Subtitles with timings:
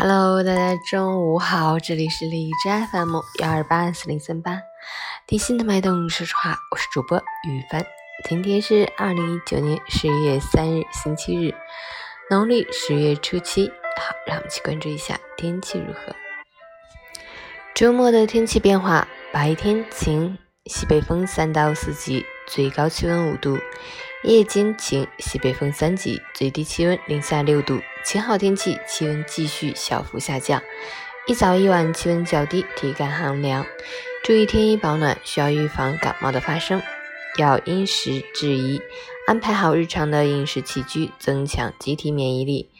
[0.00, 4.60] Hello，大家中午好，这里是荔枝 FM 幺二八四零三八，
[5.26, 7.84] 听心的脉动说实话，我是主播雨帆。
[8.28, 11.52] 今天是二零一九年十一月三日，星期日，
[12.30, 13.66] 农历十月初七。
[13.66, 16.14] 好，让我们去关注一下天气如何。
[17.74, 23.56] 周末的天气变化：白天晴，西北风三到四级，最高气温五度；
[24.22, 27.80] 夜间晴，西北风三级，最低气温零下六度。
[28.08, 30.62] 晴好天气，气温继续小幅下降，
[31.26, 33.66] 一早一晚气温较低，体感寒凉。
[34.24, 36.80] 注意添衣保暖，需要预防感冒的发生。
[37.36, 38.80] 要因时制宜，
[39.26, 42.70] 安排好日常的饮食起居，增强机体免疫力。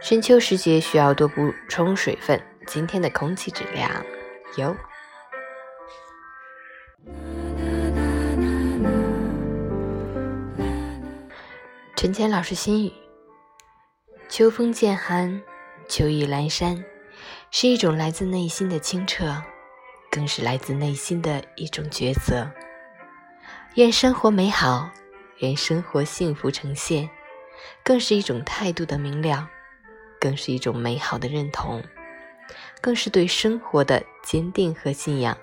[0.00, 2.40] 深秋时节需要多补充水分。
[2.66, 3.90] 今天的空气质量
[4.56, 4.74] 优。
[11.94, 12.90] 陈谦老师心语。
[14.30, 15.42] 秋风渐寒，
[15.88, 16.84] 秋意阑珊，
[17.50, 19.42] 是一种来自内心的清澈，
[20.08, 22.48] 更是来自内心的一种抉择。
[23.74, 24.88] 愿生活美好，
[25.38, 27.10] 愿生活幸福呈现，
[27.82, 29.50] 更是一种态度的明了，
[30.20, 31.82] 更是一种美好的认同，
[32.80, 35.36] 更是对生活的坚定和信仰。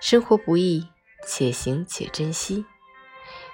[0.00, 0.88] 生活不易，
[1.26, 2.64] 且行且珍惜，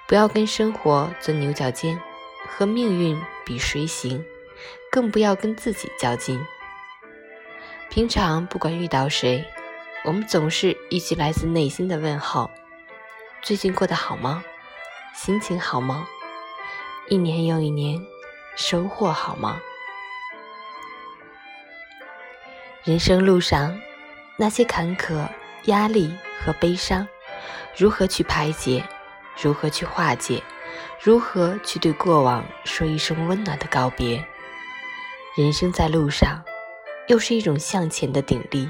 [0.07, 2.01] 不要跟生活钻牛角尖。
[2.49, 4.25] 和命运比谁行，
[4.91, 6.43] 更不要跟自己较劲。
[7.89, 9.45] 平常不管遇到谁，
[10.03, 12.51] 我们总是一句来自内心的问候
[13.41, 14.43] ：“最近过得好吗？
[15.15, 16.07] 心情好吗？
[17.07, 17.99] 一年又一年，
[18.55, 19.59] 收获好吗？”
[22.83, 23.79] 人生路上
[24.37, 25.27] 那些坎坷、
[25.65, 27.07] 压力和悲伤，
[27.75, 28.83] 如何去排解？
[29.41, 30.43] 如何去化解？
[31.01, 34.23] 如何去对过往说一声温暖的告别？
[35.37, 36.43] 人生在路上，
[37.07, 38.69] 又是一种向前的鼎力，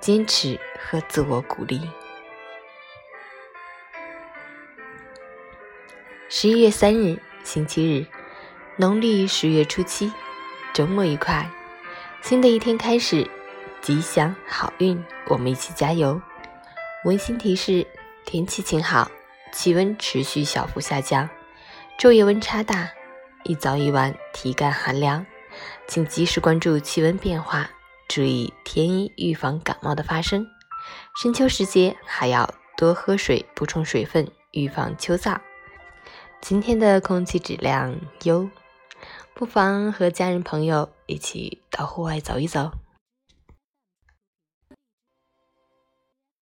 [0.00, 1.80] 坚持和自我鼓励。
[6.28, 8.06] 十一月三日，星期日，
[8.76, 10.12] 农历十月初七，
[10.74, 11.48] 周末愉快，
[12.20, 13.30] 新的一天开始，
[13.80, 16.20] 吉祥好运，我们一起加油。
[17.04, 17.86] 温馨提示：
[18.24, 19.08] 天气晴好。
[19.56, 21.26] 气温持续小幅下降，
[21.98, 22.90] 昼夜温差大，
[23.44, 25.24] 一早一晚体感寒凉，
[25.88, 27.70] 请及时关注气温变化，
[28.06, 30.46] 注意添衣，预防感冒的发生。
[31.22, 35.38] 深秋时节还要多喝水，补充水分，预防秋燥。
[36.42, 38.50] 今天的空气质量优，
[39.32, 42.70] 不妨和家人朋友一起到户外走一走。